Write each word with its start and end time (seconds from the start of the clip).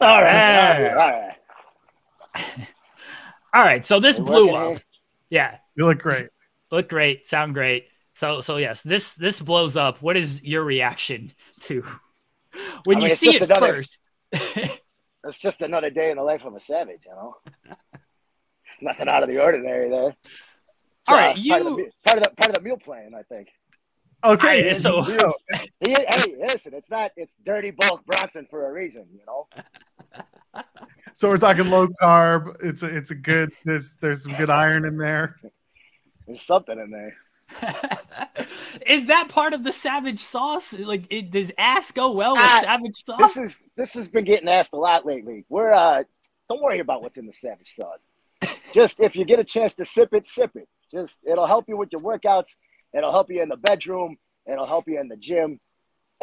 All 0.00 0.22
right, 0.22 0.76
all 0.76 0.82
right, 0.82 0.96
all 0.96 0.96
right. 0.96 1.36
all 3.54 3.62
right. 3.62 3.84
So 3.84 4.00
this 4.00 4.18
blew 4.18 4.50
up. 4.50 4.70
Here. 4.70 4.80
Yeah, 5.30 5.58
you 5.76 5.86
look 5.86 5.98
great. 5.98 6.28
Look 6.70 6.88
great. 6.88 7.26
Sound 7.26 7.54
great. 7.54 7.86
So 8.14 8.40
so 8.40 8.56
yes, 8.56 8.82
this 8.82 9.12
this 9.12 9.40
blows 9.40 9.76
up. 9.76 10.00
What 10.02 10.16
is 10.16 10.42
your 10.42 10.64
reaction 10.64 11.32
to 11.60 11.84
when 12.84 12.98
I 12.98 13.00
mean, 13.00 13.08
you 13.10 13.14
see 13.14 13.36
it 13.36 13.42
another, 13.42 13.74
first? 13.74 14.00
it's 14.32 15.38
just 15.38 15.60
another 15.62 15.90
day 15.90 16.10
in 16.10 16.16
the 16.16 16.22
life 16.22 16.44
of 16.44 16.54
a 16.54 16.60
savage, 16.60 17.02
you 17.06 17.12
know. 17.12 17.36
It's 18.64 18.82
nothing 18.82 19.08
out 19.08 19.22
of 19.22 19.28
the 19.28 19.42
ordinary 19.42 19.90
there. 19.90 20.10
It's, 20.10 21.08
All 21.08 21.16
right, 21.16 21.36
uh, 21.36 21.40
you 21.40 21.50
part 21.52 21.66
of, 21.66 21.76
the, 21.76 21.90
part 22.04 22.16
of 22.18 22.22
the 22.22 22.30
part 22.30 22.48
of 22.50 22.54
the 22.56 22.60
meal 22.62 22.78
plan, 22.78 23.12
I 23.16 23.22
think. 23.22 23.48
Okay, 24.22 24.74
so 24.74 25.02
he 25.02 25.16
he, 25.80 25.94
hey, 25.94 26.36
listen, 26.38 26.74
it's 26.74 26.90
not 26.90 27.10
it's 27.16 27.34
dirty 27.44 27.70
bulk 27.70 28.04
Bronson 28.04 28.46
for 28.50 28.68
a 28.68 28.72
reason, 28.72 29.06
you 29.12 29.24
know. 29.26 29.48
So 31.20 31.28
we're 31.28 31.38
talking 31.38 31.68
low 31.68 31.88
carb. 31.88 32.56
It's 32.62 32.82
a, 32.82 32.96
it's 32.96 33.10
a 33.10 33.14
good. 33.14 33.52
There's 33.64 33.92
there's 34.00 34.22
some 34.22 34.32
good 34.32 34.48
iron 34.48 34.86
in 34.86 34.96
there. 34.96 35.36
There's 36.26 36.40
something 36.40 36.78
in 36.78 36.90
there. 36.90 37.14
is 38.86 39.06
that 39.06 39.28
part 39.28 39.52
of 39.52 39.64
the 39.64 39.72
savage 39.72 40.20
sauce? 40.20 40.72
Like, 40.78 41.04
it, 41.10 41.30
does 41.30 41.52
ass 41.58 41.90
go 41.90 42.12
well 42.12 42.34
with 42.34 42.50
uh, 42.50 42.62
savage 42.62 42.96
sauce? 42.96 43.34
This 43.34 43.36
is 43.36 43.66
this 43.76 43.94
has 43.94 44.08
been 44.08 44.24
getting 44.24 44.48
asked 44.48 44.72
a 44.72 44.78
lot 44.78 45.04
lately. 45.04 45.44
We're 45.48 45.72
uh, 45.72 46.04
don't 46.48 46.62
worry 46.62 46.78
about 46.78 47.02
what's 47.02 47.16
in 47.16 47.26
the 47.26 47.32
savage 47.32 47.68
sauce. 47.70 48.06
Just 48.72 49.00
if 49.00 49.16
you 49.16 49.24
get 49.24 49.38
a 49.38 49.44
chance 49.44 49.74
to 49.74 49.84
sip 49.84 50.14
it, 50.14 50.26
sip 50.26 50.52
it. 50.54 50.68
Just 50.90 51.20
it'll 51.30 51.46
help 51.46 51.66
you 51.68 51.76
with 51.76 51.90
your 51.92 52.00
workouts. 52.00 52.56
It'll 52.94 53.12
help 53.12 53.30
you 53.30 53.42
in 53.42 53.48
the 53.48 53.56
bedroom. 53.56 54.16
It'll 54.50 54.66
help 54.66 54.88
you 54.88 54.98
in 54.98 55.08
the 55.08 55.16
gym. 55.16 55.60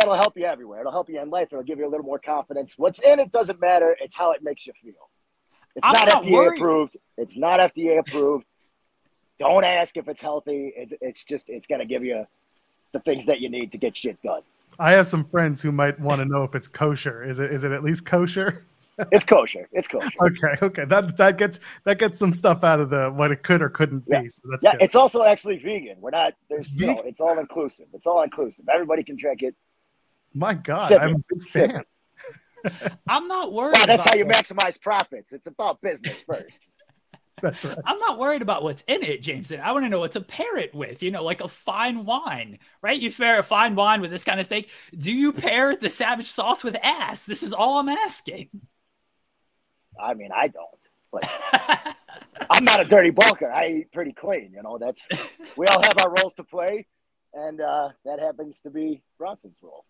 It'll 0.02 0.16
help 0.16 0.38
you 0.38 0.46
everywhere. 0.46 0.82
It'll 0.82 0.92
help 0.92 1.10
you 1.10 1.20
in 1.20 1.30
life. 1.30 1.50
It'll 1.52 1.64
give 1.64 1.80
you 1.80 1.88
a 1.88 1.90
little 1.90 2.06
more 2.06 2.20
confidence. 2.20 2.76
What's 2.78 3.00
in 3.00 3.20
it 3.20 3.32
doesn't 3.32 3.60
matter. 3.60 3.96
It's 4.00 4.16
how 4.16 4.32
it 4.32 4.44
makes 4.44 4.68
you 4.68 4.74
feel. 4.82 4.94
It's 5.76 5.86
I'm 5.86 5.94
not, 5.94 6.08
not 6.08 6.24
FDA 6.24 6.32
worried. 6.32 6.60
approved. 6.60 6.98
It's 7.18 7.36
not 7.36 7.60
FDA 7.60 8.00
approved. 8.00 8.46
Don't 9.40 9.64
ask 9.64 9.98
if 9.98 10.08
it's 10.08 10.22
healthy. 10.22 10.74
It's, 10.76 10.94
it's 11.02 11.24
just 11.24 11.50
it's 11.50 11.68
gonna 11.68 11.86
give 11.86 12.04
you 12.04 12.26
the 12.94 13.00
things 13.00 13.26
that 13.26 13.40
you 13.40 13.50
need 13.50 13.72
to 13.72 13.78
get 13.78 13.96
shit 13.96 14.22
done. 14.22 14.42
I 14.80 14.92
have 14.92 15.08
some 15.08 15.26
friends 15.26 15.62
who 15.62 15.72
might 15.72 16.00
want 16.00 16.20
to 16.20 16.26
know 16.26 16.44
if 16.44 16.56
it's 16.56 16.68
kosher. 16.68 17.24
Is 17.24 17.40
it 17.40 17.52
is 17.52 17.64
it 17.64 17.72
at 17.72 17.84
least 17.84 18.06
kosher? 18.06 18.66
it's 19.12 19.26
kosher. 19.26 19.68
It's 19.72 19.88
kosher. 19.88 20.10
okay, 20.22 20.66
okay. 20.66 20.86
That 20.86 21.18
that 21.18 21.38
gets 21.38 21.60
that 21.84 22.00
gets 22.00 22.18
some 22.18 22.34
stuff 22.34 22.64
out 22.64 22.80
of 22.80 22.90
the 22.90 23.10
what 23.10 23.32
it 23.32 23.44
could 23.44 23.62
or 23.62 23.70
couldn't 23.70 24.04
yeah. 24.08 24.22
be. 24.22 24.30
So 24.30 24.44
that's 24.50 24.64
yeah. 24.64 24.72
Good. 24.74 24.82
It's 24.82 24.96
also 24.96 25.24
actually 25.24 25.58
vegan. 25.58 25.98
We're 26.00 26.12
not. 26.12 26.34
There's 26.50 26.68
it's, 26.68 26.82
no, 26.82 27.02
it's 27.02 27.20
all 27.20 27.38
inclusive. 27.38 27.88
It's 27.94 28.08
all 28.08 28.22
inclusive. 28.24 28.66
Everybody 28.74 29.04
can 29.04 29.16
drink 29.16 29.44
it. 29.44 29.56
My 30.38 30.54
God, 30.54 30.88
Sip 30.88 31.02
I'm 31.02 31.16
a 31.16 31.36
big 31.36 31.48
fan. 31.48 31.84
I'm 33.08 33.28
not 33.28 33.54
worried. 33.54 33.74
Well, 33.74 33.88
that's 33.88 34.04
how 34.04 34.16
you 34.16 34.26
maximize 34.26 34.80
profits. 34.80 35.34
It's 35.34 35.48
about 35.48 35.82
business 35.82 36.22
first. 36.22 36.60
That's 37.42 37.64
right. 37.64 37.78
I'm 37.86 37.98
not 37.98 38.18
worried 38.18 38.42
about 38.42 38.64
what's 38.64 38.82
in 38.88 39.04
it, 39.04 39.22
Jameson. 39.22 39.60
I 39.60 39.72
want 39.72 39.86
to 39.86 39.90
know 39.90 40.00
what 40.00 40.14
to 40.14 40.22
pair 40.22 40.58
it 40.58 40.74
with. 40.74 41.04
You 41.04 41.12
know, 41.12 41.24
like 41.24 41.42
a 41.42 41.48
fine 41.48 42.04
wine, 42.04 42.58
right? 42.82 43.00
You 43.00 43.12
pair 43.12 43.38
a 43.38 43.44
fine 43.44 43.76
wine 43.76 44.02
with 44.02 44.10
this 44.10 44.24
kind 44.24 44.40
of 44.40 44.48
steak. 44.48 44.72
Do 44.98 45.14
you 45.14 45.32
pair 45.32 45.76
the 45.76 45.90
savage 45.90 46.26
sauce 46.26 46.64
with 46.64 46.76
ass? 46.82 47.26
This 47.26 47.44
is 47.44 47.54
all 47.54 47.78
I'm 47.78 47.90
asking. 47.90 48.50
I 50.02 50.16
mean, 50.16 50.32
I 50.36 50.48
don't. 50.48 50.68
But 51.12 51.30
I'm 52.50 52.64
not 52.64 52.80
a 52.80 52.86
dirty 52.86 53.12
bulker. 53.12 53.52
I 53.52 53.68
eat 53.68 53.92
pretty 53.92 54.14
clean. 54.14 54.52
You 54.56 54.64
know, 54.64 54.80
that's 54.80 55.08
we 55.56 55.68
all 55.68 55.82
have 55.84 56.00
our 56.00 56.14
roles 56.20 56.34
to 56.36 56.44
play, 56.44 56.88
and 57.36 57.62
uh, 57.62 57.90
that 58.06 58.20
happens 58.20 58.62
to 58.62 58.72
be 58.72 59.04
Bronson's 59.20 59.60
role. 59.62 59.86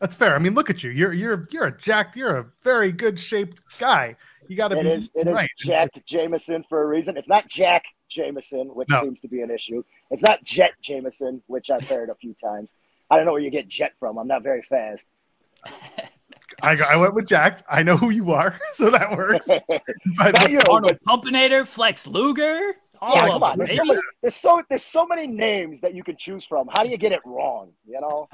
That's 0.00 0.16
fair. 0.16 0.34
I 0.34 0.38
mean, 0.38 0.54
look 0.54 0.70
at 0.70 0.82
you. 0.82 0.90
You're 0.90 1.12
you're 1.12 1.46
you're 1.50 1.66
a 1.66 1.78
jacked. 1.78 2.16
You're 2.16 2.38
a 2.38 2.46
very 2.62 2.90
good 2.90 3.20
shaped 3.20 3.60
guy. 3.78 4.16
You 4.48 4.56
got 4.56 4.68
to 4.68 4.76
be. 4.76 4.80
It 4.80 4.86
is. 4.86 5.12
It 5.14 5.26
right. 5.26 5.48
is 5.58 5.66
jacked 5.66 6.04
Jameson 6.06 6.64
for 6.68 6.82
a 6.82 6.86
reason. 6.86 7.16
It's 7.16 7.28
not 7.28 7.48
Jack 7.48 7.84
Jameson, 8.08 8.68
which 8.68 8.88
no. 8.88 9.02
seems 9.02 9.20
to 9.20 9.28
be 9.28 9.42
an 9.42 9.50
issue. 9.50 9.82
It's 10.10 10.22
not 10.22 10.42
Jet 10.42 10.72
Jameson, 10.82 11.42
which 11.46 11.70
I've 11.70 11.86
heard 11.88 12.08
a 12.08 12.14
few 12.14 12.34
times. 12.34 12.72
I 13.10 13.16
don't 13.16 13.26
know 13.26 13.32
where 13.32 13.40
you 13.40 13.50
get 13.50 13.68
Jet 13.68 13.92
from. 13.98 14.18
I'm 14.18 14.26
not 14.26 14.42
very 14.42 14.62
fast. 14.62 15.06
I, 16.62 16.76
I 16.76 16.96
went 16.96 17.14
with 17.14 17.26
jacked. 17.26 17.62
I 17.70 17.82
know 17.82 17.96
who 17.96 18.10
you 18.10 18.32
are, 18.32 18.58
so 18.72 18.90
that 18.90 19.16
works. 19.16 19.46
not 20.04 20.50
you, 20.50 20.60
Arnold 20.68 20.98
Pumpinator, 21.06 21.66
Flex 21.66 22.06
Luger. 22.06 22.74
All 23.00 23.14
yeah, 23.14 23.28
come 23.28 23.42
on. 23.42 23.58
There's 23.58 23.76
so, 23.76 23.84
many, 23.84 24.00
there's 24.20 24.36
so 24.36 24.62
there's 24.68 24.84
so 24.84 25.06
many 25.06 25.26
names 25.26 25.80
that 25.80 25.94
you 25.94 26.02
can 26.02 26.16
choose 26.16 26.44
from. 26.44 26.68
How 26.72 26.82
do 26.82 26.90
you 26.90 26.98
get 26.98 27.12
it 27.12 27.20
wrong? 27.24 27.72
You 27.86 28.00
know. 28.00 28.28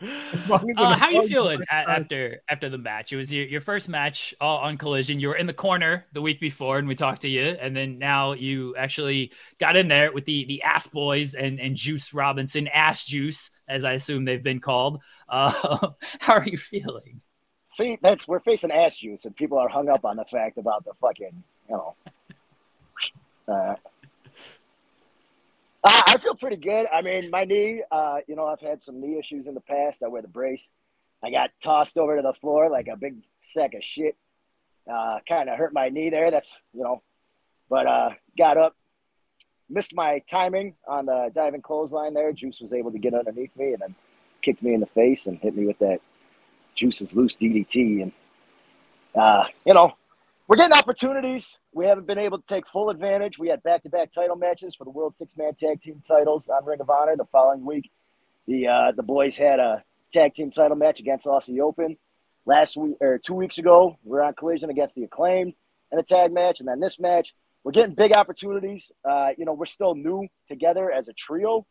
Uh, 0.00 0.94
how 0.94 1.06
are 1.06 1.12
you 1.12 1.28
feeling 1.28 1.60
after 1.70 2.40
after 2.50 2.68
the 2.68 2.78
match? 2.78 3.12
It 3.12 3.16
was 3.16 3.32
your, 3.32 3.46
your 3.46 3.60
first 3.60 3.88
match 3.88 4.34
all 4.40 4.58
on 4.58 4.76
Collision. 4.76 5.20
You 5.20 5.28
were 5.28 5.36
in 5.36 5.46
the 5.46 5.54
corner 5.54 6.06
the 6.12 6.20
week 6.20 6.40
before, 6.40 6.78
and 6.78 6.88
we 6.88 6.94
talked 6.94 7.22
to 7.22 7.28
you, 7.28 7.42
and 7.42 7.76
then 7.76 7.98
now 7.98 8.32
you 8.32 8.74
actually 8.76 9.32
got 9.58 9.76
in 9.76 9.88
there 9.88 10.12
with 10.12 10.24
the 10.24 10.44
the 10.46 10.62
Ass 10.62 10.86
Boys 10.88 11.34
and 11.34 11.60
and 11.60 11.76
Juice 11.76 12.12
Robinson, 12.12 12.68
Ass 12.68 13.04
Juice, 13.04 13.50
as 13.68 13.84
I 13.84 13.92
assume 13.92 14.24
they've 14.24 14.42
been 14.42 14.60
called. 14.60 15.00
Uh, 15.28 15.90
how 16.18 16.34
are 16.34 16.46
you 16.46 16.58
feeling? 16.58 17.20
See, 17.70 17.98
that's 18.02 18.26
we're 18.28 18.40
facing 18.40 18.70
Ass 18.70 18.98
Juice, 18.98 19.24
and 19.24 19.34
people 19.34 19.58
are 19.58 19.68
hung 19.68 19.88
up 19.88 20.04
on 20.04 20.16
the 20.16 20.24
fact 20.24 20.58
about 20.58 20.84
the 20.84 20.92
fucking 21.00 21.42
you 21.68 21.74
know. 21.74 21.94
Uh, 23.46 23.74
I 23.76 23.76
feel 26.34 26.48
pretty 26.48 26.62
good. 26.62 26.86
I 26.92 27.02
mean, 27.02 27.30
my 27.30 27.44
knee, 27.44 27.82
uh, 27.90 28.18
you 28.26 28.36
know, 28.36 28.46
I've 28.46 28.60
had 28.60 28.82
some 28.82 29.00
knee 29.00 29.18
issues 29.18 29.46
in 29.46 29.54
the 29.54 29.60
past. 29.60 30.02
I 30.02 30.08
wear 30.08 30.22
the 30.22 30.28
brace. 30.28 30.70
I 31.22 31.30
got 31.30 31.50
tossed 31.62 31.96
over 31.96 32.16
to 32.16 32.22
the 32.22 32.34
floor 32.34 32.68
like 32.68 32.88
a 32.88 32.96
big 32.96 33.16
sack 33.40 33.74
of 33.74 33.82
shit. 33.82 34.16
Uh, 34.90 35.18
kind 35.28 35.48
of 35.48 35.56
hurt 35.56 35.72
my 35.72 35.88
knee 35.88 36.10
there. 36.10 36.30
That's, 36.30 36.58
you 36.72 36.82
know, 36.82 37.02
but 37.70 37.86
uh, 37.86 38.10
got 38.36 38.58
up, 38.58 38.76
missed 39.70 39.94
my 39.94 40.20
timing 40.28 40.74
on 40.86 41.06
the 41.06 41.30
diving 41.34 41.62
clothesline 41.62 42.14
there. 42.14 42.32
Juice 42.32 42.60
was 42.60 42.74
able 42.74 42.92
to 42.92 42.98
get 42.98 43.14
underneath 43.14 43.56
me 43.56 43.72
and 43.72 43.80
then 43.80 43.94
kicked 44.42 44.62
me 44.62 44.74
in 44.74 44.80
the 44.80 44.86
face 44.86 45.26
and 45.26 45.38
hit 45.38 45.56
me 45.56 45.66
with 45.66 45.78
that 45.78 46.00
Juice's 46.74 47.16
loose 47.16 47.36
DDT. 47.36 48.02
And, 48.02 48.12
uh, 49.14 49.44
you 49.64 49.72
know, 49.72 49.94
we're 50.46 50.56
getting 50.56 50.76
opportunities. 50.76 51.58
We 51.72 51.86
haven't 51.86 52.06
been 52.06 52.18
able 52.18 52.38
to 52.38 52.44
take 52.46 52.66
full 52.68 52.90
advantage. 52.90 53.38
We 53.38 53.48
had 53.48 53.62
back-to-back 53.62 54.12
title 54.12 54.36
matches 54.36 54.74
for 54.74 54.84
the 54.84 54.90
World 54.90 55.14
Six-Man 55.14 55.54
Tag 55.54 55.80
Team 55.80 56.02
titles 56.06 56.48
on 56.48 56.64
Ring 56.64 56.80
of 56.80 56.90
Honor. 56.90 57.16
The 57.16 57.24
following 57.24 57.64
week, 57.64 57.90
the 58.46 58.68
uh, 58.68 58.92
the 58.92 59.02
boys 59.02 59.36
had 59.36 59.58
a 59.58 59.82
tag 60.12 60.34
team 60.34 60.50
title 60.50 60.76
match 60.76 61.00
against 61.00 61.26
Aussie 61.26 61.60
Open. 61.60 61.96
Last 62.46 62.76
week 62.76 62.96
or 63.00 63.18
two 63.18 63.32
weeks 63.32 63.56
ago, 63.56 63.98
we 64.04 64.18
are 64.18 64.22
on 64.22 64.34
Collision 64.34 64.68
against 64.68 64.94
the 64.94 65.04
Acclaimed 65.04 65.54
in 65.90 65.98
a 65.98 66.02
tag 66.02 66.30
match, 66.30 66.60
and 66.60 66.68
then 66.68 66.78
this 66.78 67.00
match, 67.00 67.34
we're 67.62 67.72
getting 67.72 67.94
big 67.94 68.14
opportunities. 68.14 68.92
Uh, 69.02 69.30
you 69.38 69.46
know, 69.46 69.54
we're 69.54 69.64
still 69.64 69.94
new 69.94 70.28
together 70.46 70.90
as 70.90 71.08
a 71.08 71.14
trio, 71.14 71.66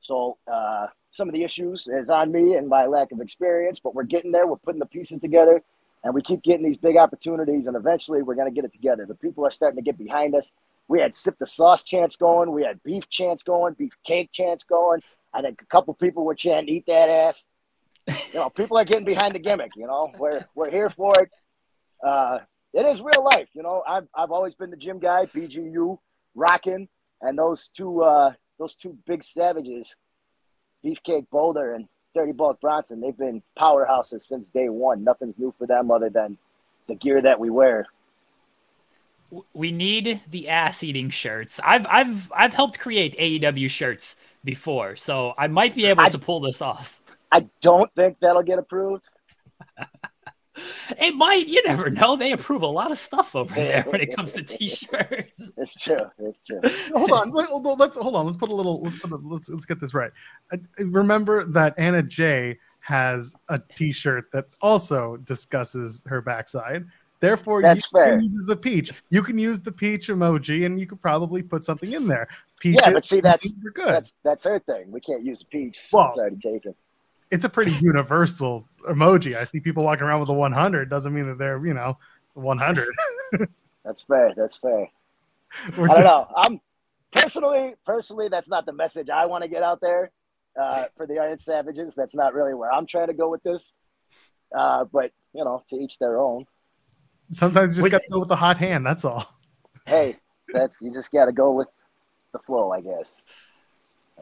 so 0.00 0.38
uh, 0.50 0.86
some 1.10 1.28
of 1.28 1.34
the 1.34 1.42
issues 1.42 1.88
is 1.88 2.08
on 2.08 2.30
me 2.30 2.54
and 2.54 2.68
my 2.68 2.86
lack 2.86 3.10
of 3.10 3.20
experience, 3.20 3.80
but 3.80 3.96
we're 3.96 4.04
getting 4.04 4.30
there. 4.30 4.46
We're 4.46 4.56
putting 4.56 4.78
the 4.78 4.86
pieces 4.86 5.20
together 5.20 5.60
and 6.04 6.14
we 6.14 6.22
keep 6.22 6.42
getting 6.42 6.64
these 6.64 6.76
big 6.76 6.96
opportunities, 6.96 7.66
and 7.66 7.76
eventually 7.76 8.22
we're 8.22 8.34
going 8.34 8.48
to 8.48 8.54
get 8.54 8.64
it 8.64 8.72
together. 8.72 9.06
The 9.06 9.14
people 9.14 9.46
are 9.46 9.50
starting 9.50 9.76
to 9.76 9.82
get 9.82 9.98
behind 9.98 10.34
us. 10.34 10.50
We 10.88 11.00
had 11.00 11.14
sip 11.14 11.38
the 11.38 11.46
sauce 11.46 11.84
chance 11.84 12.16
going. 12.16 12.50
We 12.50 12.64
had 12.64 12.82
beef 12.82 13.08
chance 13.08 13.42
going, 13.42 13.74
beef 13.74 13.92
cake 14.04 14.30
chance 14.32 14.64
going. 14.64 15.02
I 15.32 15.40
think 15.40 15.62
a 15.62 15.66
couple 15.66 15.94
people 15.94 16.24
were 16.24 16.34
chanting, 16.34 16.74
"Eat 16.74 16.86
that 16.86 17.08
ass." 17.08 17.48
You 18.32 18.40
know, 18.40 18.50
people 18.50 18.76
are 18.78 18.84
getting 18.84 19.04
behind 19.04 19.34
the 19.34 19.38
gimmick. 19.38 19.72
You 19.76 19.86
know, 19.86 20.12
we're 20.18 20.44
we're 20.54 20.70
here 20.70 20.90
for 20.90 21.12
it. 21.20 21.30
Uh, 22.04 22.40
it 22.72 22.84
is 22.84 23.00
real 23.00 23.24
life. 23.24 23.48
You 23.54 23.62
know, 23.62 23.82
I've 23.86 24.08
I've 24.14 24.30
always 24.30 24.54
been 24.54 24.70
the 24.70 24.76
gym 24.76 24.98
guy, 24.98 25.26
BGU, 25.26 25.98
rocking, 26.34 26.88
and 27.20 27.38
those 27.38 27.70
two 27.76 28.02
uh, 28.02 28.32
those 28.58 28.74
two 28.74 28.98
big 29.06 29.22
savages, 29.22 29.94
Beefcake 30.84 31.28
Boulder 31.30 31.74
and 31.74 31.86
Dirty 32.14 32.32
Bulk 32.32 32.60
Bronson, 32.60 33.00
they've 33.00 33.16
been 33.16 33.42
powerhouses 33.58 34.22
since 34.22 34.46
day 34.46 34.68
one. 34.68 35.02
Nothing's 35.04 35.38
new 35.38 35.54
for 35.58 35.66
them 35.66 35.90
other 35.90 36.10
than 36.10 36.36
the 36.88 36.94
gear 36.94 37.22
that 37.22 37.38
we 37.38 37.50
wear. 37.50 37.86
We 39.54 39.72
need 39.72 40.20
the 40.30 40.48
ass 40.48 40.82
eating 40.82 41.08
shirts. 41.08 41.58
I've 41.64 41.86
I've 41.86 42.30
I've 42.36 42.52
helped 42.52 42.78
create 42.78 43.16
AEW 43.18 43.70
shirts 43.70 44.16
before, 44.44 44.94
so 44.96 45.32
I 45.38 45.46
might 45.46 45.74
be 45.74 45.86
able 45.86 46.02
I, 46.02 46.10
to 46.10 46.18
pull 46.18 46.40
this 46.40 46.60
off. 46.60 47.00
I 47.30 47.46
don't 47.62 47.90
think 47.94 48.18
that'll 48.20 48.42
get 48.42 48.58
approved. 48.58 49.04
It 50.90 51.14
might. 51.14 51.48
You 51.48 51.62
never 51.64 51.90
know. 51.90 52.16
They 52.16 52.32
approve 52.32 52.62
a 52.62 52.66
lot 52.66 52.90
of 52.90 52.98
stuff 52.98 53.34
over 53.34 53.54
there 53.54 53.82
when 53.88 54.00
it 54.00 54.14
comes 54.14 54.32
to 54.32 54.42
t-shirts. 54.42 55.28
It's 55.56 55.74
true. 55.80 56.06
It's 56.18 56.40
true. 56.40 56.60
hold 56.94 57.12
on. 57.12 57.30
Let's 57.30 57.96
hold 57.96 58.14
on. 58.16 58.26
Let's 58.26 58.36
put 58.36 58.48
a 58.48 58.54
little. 58.54 58.80
Let's 58.82 58.98
put 58.98 59.12
a, 59.12 59.16
let's 59.16 59.48
let's 59.48 59.66
get 59.66 59.80
this 59.80 59.94
right. 59.94 60.10
Uh, 60.52 60.58
remember 60.78 61.44
that 61.44 61.74
Anna 61.78 62.02
Jay 62.02 62.58
has 62.80 63.34
a 63.48 63.60
T-shirt 63.76 64.30
that 64.32 64.46
also 64.60 65.16
discusses 65.18 66.02
her 66.06 66.20
backside. 66.20 66.84
Therefore, 67.20 67.62
That's 67.62 67.84
you 67.92 67.98
fair. 67.98 68.16
can 68.16 68.24
use 68.24 68.46
the 68.46 68.56
peach. 68.56 68.90
You 69.10 69.22
can 69.22 69.38
use 69.38 69.60
the 69.60 69.70
peach 69.70 70.08
emoji, 70.08 70.66
and 70.66 70.80
you 70.80 70.88
could 70.88 71.00
probably 71.00 71.40
put 71.40 71.64
something 71.64 71.92
in 71.92 72.08
there. 72.08 72.26
Peach 72.60 72.78
yeah, 72.80 72.90
but 72.90 73.04
see, 73.04 73.20
that's 73.20 73.54
good. 73.54 73.86
That's 73.86 74.16
that's 74.24 74.42
her 74.44 74.58
thing. 74.58 74.90
We 74.90 75.00
can't 75.00 75.24
use 75.24 75.42
a 75.42 75.46
peach. 75.46 75.78
Well, 75.92 76.08
it's 76.08 76.18
already 76.18 76.36
taken 76.36 76.74
it's 77.32 77.46
a 77.46 77.48
pretty 77.48 77.72
universal 77.72 78.68
emoji. 78.88 79.34
I 79.34 79.44
see 79.44 79.58
people 79.58 79.82
walking 79.82 80.04
around 80.04 80.20
with 80.20 80.28
a 80.28 80.34
100. 80.34 80.90
Doesn't 80.90 81.12
mean 81.12 81.26
that 81.26 81.38
they're 81.38 81.64
you 81.66 81.74
know 81.74 81.98
100. 82.34 82.88
That's 83.84 84.02
fair. 84.02 84.32
That's 84.36 84.58
fair. 84.58 84.88
We're 85.76 85.90
I 85.90 85.94
don't 85.94 86.04
know. 86.04 86.28
I'm 86.36 86.60
personally, 87.10 87.74
personally, 87.84 88.28
that's 88.28 88.48
not 88.48 88.64
the 88.64 88.72
message 88.72 89.10
I 89.10 89.26
want 89.26 89.42
to 89.42 89.48
get 89.48 89.62
out 89.62 89.82
there 89.82 90.10
uh, 90.58 90.86
for 90.96 91.06
the 91.06 91.18
Iron 91.18 91.36
Savages. 91.36 91.94
That's 91.94 92.14
not 92.14 92.32
really 92.32 92.54
where 92.54 92.72
I'm 92.72 92.86
trying 92.86 93.08
to 93.08 93.12
go 93.12 93.28
with 93.28 93.42
this. 93.42 93.74
Uh, 94.56 94.84
but 94.84 95.10
you 95.34 95.44
know, 95.44 95.62
to 95.68 95.76
each 95.76 95.98
their 95.98 96.18
own. 96.18 96.46
Sometimes 97.32 97.76
you 97.76 97.82
just 97.82 97.92
got 97.92 98.02
to 98.02 98.10
go 98.10 98.20
with 98.20 98.28
the 98.28 98.36
hot 98.36 98.56
hand. 98.56 98.86
That's 98.86 99.04
all. 99.04 99.26
Hey, 99.86 100.16
that's 100.48 100.80
you 100.80 100.92
just 100.92 101.10
got 101.10 101.26
to 101.26 101.32
go 101.32 101.52
with 101.52 101.68
the 102.32 102.38
flow, 102.38 102.70
I 102.70 102.80
guess. 102.80 103.22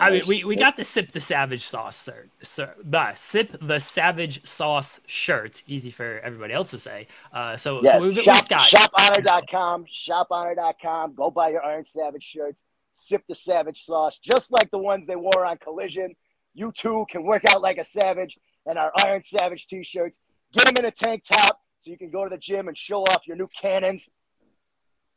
I 0.01 0.11
mean, 0.11 0.23
we, 0.27 0.45
we 0.45 0.57
got 0.57 0.77
the 0.77 0.85
sip 0.85 1.13
the 1.13 1.21
savage 1.21 1.65
sauce, 1.65 1.97
sir. 1.97 2.25
Sir, 2.43 2.75
the 2.83 3.15
sip 3.15 3.57
the 3.61 3.79
savage 3.79 4.47
sauce 4.47 5.01
shirt. 5.07 5.63
Easy 5.67 5.91
for 5.91 6.19
everybody 6.21 6.55
else 6.55 6.71
to 6.71 6.79
say. 6.79 7.07
Uh, 7.33 7.57
so, 7.57 7.81
yes, 7.83 8.03
so 8.03 8.09
we've 8.09 8.23
shop, 8.23 8.49
got 8.49 8.61
shophonor.com, 8.63 9.85
shophonor.com. 9.85 11.15
Go 11.15 11.31
buy 11.31 11.51
your 11.51 11.65
Iron 11.65 11.85
Savage 11.85 12.25
shirts. 12.25 12.63
Sip 12.95 13.23
the 13.29 13.35
savage 13.35 13.85
sauce, 13.85 14.19
just 14.19 14.51
like 14.51 14.71
the 14.71 14.79
ones 14.79 15.07
they 15.07 15.17
wore 15.17 15.45
on 15.45 15.59
Collision. 15.59 16.15
You 16.55 16.73
too 16.73 17.07
can 17.11 17.23
work 17.23 17.43
out 17.49 17.63
like 17.63 17.79
a 17.79 17.85
savage, 17.85 18.39
and 18.67 18.79
our 18.79 18.93
Iron 19.05 19.23
Savage 19.23 19.67
t-shirts. 19.67 20.19
Get 20.53 20.65
them 20.67 20.77
in 20.79 20.85
a 20.85 20.91
tank 20.91 21.25
top 21.25 21.61
so 21.81 21.91
you 21.91 21.99
can 21.99 22.11
go 22.11 22.25
to 22.25 22.31
the 22.31 22.39
gym 22.39 22.69
and 22.69 22.77
show 22.77 23.03
off 23.03 23.27
your 23.27 23.37
new 23.37 23.49
cannons. 23.49 24.09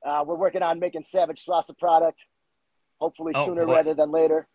Uh, 0.06 0.24
we're 0.26 0.36
working 0.36 0.62
on 0.62 0.80
making 0.80 1.04
Savage 1.04 1.42
Sauce 1.42 1.70
a 1.70 1.74
product, 1.74 2.26
hopefully 3.00 3.32
oh, 3.36 3.46
sooner 3.46 3.66
boy. 3.66 3.74
rather 3.74 3.94
than 3.94 4.12
later. 4.12 4.48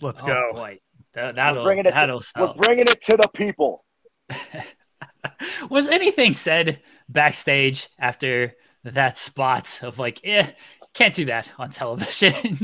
Let's 0.00 0.22
oh, 0.22 0.26
go. 0.26 0.50
Boy. 0.54 0.80
That, 1.14 1.34
that'll, 1.34 1.62
we're 1.62 1.68
bringing 1.68 1.86
it 1.86 1.92
that'll 1.92 2.20
to, 2.20 2.32
We're 2.36 2.54
bringing 2.54 2.86
it 2.86 3.02
to 3.02 3.16
the 3.16 3.28
people. 3.28 3.84
Was 5.70 5.88
anything 5.88 6.32
said 6.32 6.80
backstage 7.08 7.88
after 7.98 8.54
that 8.84 9.18
spot 9.18 9.80
of 9.82 9.98
like, 9.98 10.20
eh, 10.24 10.46
can't 10.94 11.14
do 11.14 11.26
that 11.26 11.50
on 11.58 11.70
television? 11.70 12.32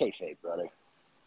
Kayfabe, 0.00 0.40
brother. 0.42 0.68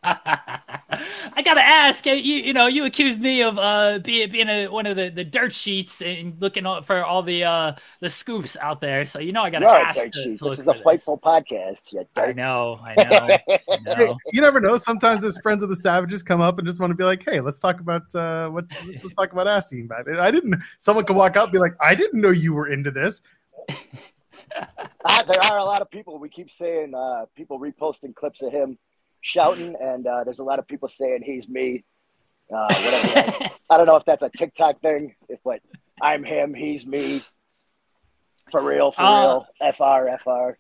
I 0.04 1.42
gotta 1.44 1.62
ask 1.62 2.06
you. 2.06 2.14
You 2.14 2.54
know, 2.54 2.68
you 2.68 2.86
accused 2.86 3.20
me 3.20 3.42
of 3.42 3.58
uh 3.58 4.00
being 4.00 4.30
being 4.30 4.48
a, 4.48 4.68
one 4.68 4.86
of 4.86 4.96
the, 4.96 5.10
the 5.10 5.24
dirt 5.24 5.54
sheets 5.54 6.02
and 6.02 6.40
looking 6.40 6.66
for 6.84 7.04
all 7.04 7.24
the 7.24 7.44
uh 7.44 7.74
the 8.00 8.10
scoops 8.10 8.56
out 8.62 8.82
there. 8.82 9.06
So 9.06 9.20
you 9.20 9.32
know, 9.32 9.42
I 9.42 9.50
gotta 9.50 9.66
You're 9.66 9.76
ask. 9.76 10.00
Dirt 10.00 10.14
to. 10.14 10.38
To 10.38 10.44
this 10.46 10.60
is 10.60 10.68
a 10.68 10.74
Fightful 10.74 11.22
podcast. 11.22 11.94
I 12.16 12.34
know. 12.34 12.80
I 12.84 12.96
know. 13.04 13.66
I 13.70 13.96
know. 13.98 14.18
you 14.32 14.42
never 14.42 14.60
know. 14.60 14.78
Sometimes 14.78 15.24
as 15.24 15.38
friends 15.40 15.64
of 15.64 15.70
the 15.70 15.76
Savages 15.76 16.24
come 16.24 16.42
up 16.42 16.58
and 16.58 16.68
just 16.68 16.80
want 16.80 16.92
to 16.92 16.96
be 16.96 17.04
like, 17.04 17.24
"Hey, 17.24 17.40
let's 17.40 17.60
talk 17.60 17.80
about 17.80 18.14
uh 18.16 18.50
what 18.50 18.66
let's 18.88 19.14
talk 19.16 19.34
about 19.34 19.48
asking 19.48 19.86
about 19.86 20.08
it." 20.08 20.20
I 20.20 20.32
didn't. 20.32 20.62
Someone 20.78 21.06
could 21.06 21.16
walk 21.16 21.38
up 21.38 21.46
and 21.46 21.54
be 21.54 21.60
like, 21.60 21.76
"I 21.82 21.96
didn't 21.96 22.22
know 22.22 22.32
you 22.32 22.54
were 22.54 22.68
into 22.68 22.92
this." 22.92 23.22
uh, 23.70 23.76
there 25.32 25.44
are 25.52 25.58
a 25.58 25.66
lot 25.66 25.82
of 25.82 25.90
people. 25.90 26.20
We 26.20 26.30
keep 26.30 26.50
saying 26.50 26.94
uh, 26.94 27.26
people 27.36 27.60
reposting 27.60 28.16
clips 28.16 28.42
of 28.42 28.52
him 28.52 28.78
shouting, 29.22 29.76
and 29.80 30.06
uh, 30.06 30.24
there's 30.24 30.40
a 30.40 30.44
lot 30.44 30.60
of 30.60 30.68
people 30.68 30.88
saying 30.88 31.22
he's 31.24 31.48
me. 31.48 31.84
Uh, 32.54 32.74
whatever. 32.74 33.50
I 33.70 33.78
don't 33.78 33.86
know 33.86 33.98
if 33.98 34.06
that's 34.06 34.24
a 34.24 34.30
TikTok 34.30 34.82
thing, 34.82 35.16
if 35.28 35.40
but 35.44 35.62
I'm 36.02 36.24
him, 36.24 36.54
he's 36.54 36.86
me. 36.86 37.22
For 38.52 38.62
real, 38.62 38.92
for 38.94 39.02
uh, 39.02 39.44
real. 39.62 39.74
FR, 39.74 40.18
FR. 40.24 40.58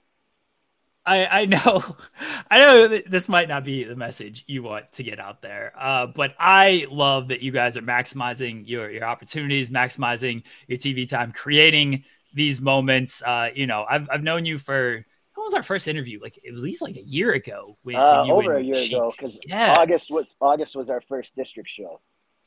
I, 1.07 1.41
I 1.41 1.45
know, 1.45 1.95
I 2.51 2.59
know 2.59 2.87
this 2.87 3.29
might 3.29 3.47
not 3.47 3.63
be 3.63 3.85
the 3.85 3.95
message 3.95 4.43
you 4.45 4.61
want 4.61 4.91
to 4.93 5.03
get 5.03 5.19
out 5.19 5.41
there, 5.41 5.71
uh, 5.79 6.07
but 6.07 6.35
I 6.37 6.85
love 6.91 7.29
that 7.29 7.41
you 7.41 7.53
guys 7.53 7.77
are 7.77 7.81
maximizing 7.81 8.67
your 8.67 8.91
your 8.91 9.05
opportunities, 9.05 9.69
maximizing 9.69 10.45
your 10.67 10.77
TV 10.77 11.07
time, 11.07 11.31
creating 11.31 12.03
these 12.33 12.59
moments. 12.59 13.21
Uh, 13.21 13.49
you 13.55 13.67
know, 13.67 13.85
I've 13.89 14.09
I've 14.11 14.23
known 14.23 14.43
you 14.43 14.57
for 14.57 15.05
was 15.47 15.53
our 15.53 15.63
first 15.63 15.87
interview? 15.87 16.19
Like 16.21 16.39
at 16.47 16.53
least 16.53 16.81
like 16.81 16.97
a 16.97 17.01
year 17.01 17.33
ago. 17.33 17.77
When, 17.83 17.95
uh, 17.95 18.23
when 18.23 18.31
over 18.31 18.57
a 18.57 18.61
year 18.61 18.75
Sheik. 18.75 18.93
ago, 18.93 19.11
because 19.11 19.39
yeah. 19.45 19.75
August 19.77 20.11
was 20.11 20.35
August 20.41 20.75
was 20.75 20.89
our 20.89 21.01
first 21.01 21.35
district 21.35 21.69
show. 21.69 21.99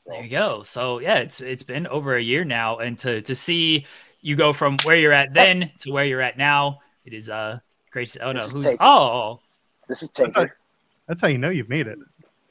So. 0.03 0.11
There 0.11 0.23
you 0.23 0.29
go. 0.29 0.63
So 0.63 0.99
yeah, 0.99 1.17
it's 1.17 1.41
it's 1.41 1.63
been 1.63 1.87
over 1.87 2.15
a 2.15 2.21
year 2.21 2.43
now, 2.43 2.77
and 2.77 2.97
to 2.99 3.21
to 3.21 3.35
see 3.35 3.85
you 4.21 4.35
go 4.35 4.53
from 4.53 4.77
where 4.83 4.95
you're 4.95 5.11
at 5.11 5.33
then 5.33 5.71
to 5.79 5.91
where 5.91 6.05
you're 6.05 6.21
at 6.21 6.37
now, 6.37 6.79
it 7.05 7.13
is 7.13 7.29
uh 7.29 7.59
great. 7.91 8.09
To, 8.09 8.19
oh 8.21 8.31
no, 8.31 8.47
who's 8.47 8.63
Taker. 8.63 8.83
oh 8.83 9.39
this 9.87 10.03
is 10.03 10.09
Taker. 10.09 10.55
That's 11.07 11.21
how 11.21 11.27
you 11.27 11.37
know 11.37 11.49
you've 11.49 11.69
made 11.69 11.87
it. 11.87 11.99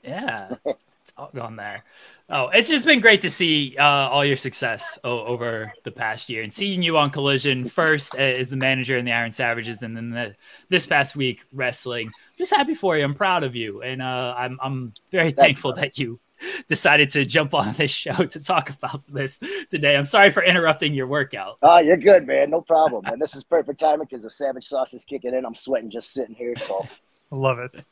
Yeah, 0.02 0.54
gone 1.34 1.56
there. 1.56 1.84
Oh, 2.28 2.48
it's 2.48 2.68
just 2.68 2.84
been 2.84 3.00
great 3.00 3.20
to 3.22 3.30
see 3.30 3.74
uh, 3.78 4.08
all 4.08 4.24
your 4.24 4.36
success 4.36 4.98
o- 5.02 5.24
over 5.24 5.72
the 5.84 5.90
past 5.90 6.28
year 6.28 6.42
and 6.42 6.52
seeing 6.52 6.80
you 6.80 6.96
on 6.96 7.10
Collision 7.10 7.68
first 7.68 8.14
as 8.14 8.48
the 8.48 8.56
manager 8.56 8.96
in 8.96 9.04
the 9.04 9.12
Iron 9.12 9.32
Savages, 9.32 9.82
and 9.82 9.96
then 9.96 10.10
the, 10.10 10.34
this 10.68 10.86
past 10.86 11.16
week 11.16 11.40
wrestling. 11.52 12.10
just 12.38 12.54
happy 12.54 12.74
for 12.74 12.96
you. 12.96 13.04
I'm 13.04 13.14
proud 13.14 13.42
of 13.42 13.56
you, 13.56 13.82
and 13.82 14.00
uh, 14.00 14.34
I'm 14.36 14.58
I'm 14.62 14.92
very 15.10 15.32
thankful 15.32 15.72
that 15.74 15.98
you 15.98 16.20
decided 16.68 17.10
to 17.10 17.24
jump 17.24 17.52
on 17.52 17.72
this 17.74 17.90
show 17.90 18.12
to 18.12 18.44
talk 18.44 18.70
about 18.70 19.04
this 19.06 19.40
today. 19.68 19.96
I'm 19.96 20.04
sorry 20.04 20.30
for 20.30 20.42
interrupting 20.42 20.94
your 20.94 21.06
workout. 21.06 21.58
Oh, 21.62 21.78
you're 21.78 21.96
good, 21.96 22.26
man. 22.26 22.50
No 22.50 22.60
problem. 22.60 23.04
And 23.06 23.20
this 23.20 23.34
is 23.34 23.44
perfect 23.44 23.80
timing 23.80 24.06
because 24.08 24.22
the 24.22 24.30
Savage 24.30 24.66
sauce 24.66 24.94
is 24.94 25.04
kicking 25.04 25.34
in. 25.34 25.44
I'm 25.44 25.54
sweating 25.54 25.90
just 25.90 26.12
sitting 26.12 26.34
here, 26.34 26.54
so. 26.58 26.86
I 27.32 27.36
love 27.36 27.58
it. 27.58 27.86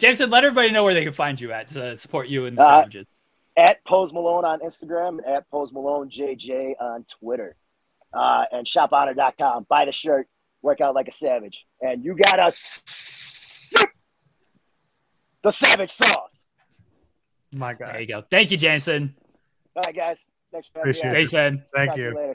Jameson, 0.00 0.30
let 0.30 0.44
everybody 0.44 0.70
know 0.70 0.84
where 0.84 0.94
they 0.94 1.04
can 1.04 1.12
find 1.12 1.40
you 1.40 1.52
at 1.52 1.68
to 1.68 1.96
support 1.96 2.28
you 2.28 2.46
and 2.46 2.56
the 2.56 2.62
uh, 2.62 2.82
Savages 2.82 3.06
at 3.56 3.84
Pose 3.84 4.12
Malone 4.12 4.44
on 4.44 4.60
Instagram 4.60 5.18
at 5.26 5.48
Pose 5.50 5.72
Malone 5.72 6.10
JJ 6.10 6.74
on 6.80 7.04
Twitter. 7.20 7.56
Uh, 8.12 8.44
and 8.52 8.66
shophonor.com. 8.66 9.66
Buy 9.68 9.86
the 9.86 9.92
shirt, 9.92 10.28
work 10.60 10.80
out 10.80 10.94
like 10.94 11.08
a 11.08 11.12
savage. 11.12 11.64
And 11.80 12.04
you 12.04 12.14
got 12.14 12.38
us 12.38 12.82
the 15.42 15.50
savage 15.50 15.92
sauce. 15.92 16.46
My 17.54 17.74
God. 17.74 17.94
There 17.94 18.00
you 18.00 18.06
go. 18.06 18.22
Thank 18.30 18.50
you, 18.50 18.56
Jameson. 18.56 19.14
All 19.74 19.82
right, 19.86 19.96
guys. 19.96 20.20
Thanks 20.52 20.68
for 20.68 20.80
having 20.80 20.90
Appreciate 20.90 21.10
me. 21.10 21.16
Thanks, 21.16 21.32
man. 21.32 21.64
Thank 21.74 21.96
you. 21.96 22.10
you 22.10 22.34